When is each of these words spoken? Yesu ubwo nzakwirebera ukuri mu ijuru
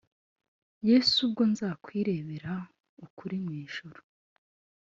Yesu 0.89 1.15
ubwo 1.27 1.43
nzakwirebera 1.51 2.53
ukuri 3.05 3.35
mu 3.43 3.51
ijuru 3.63 4.01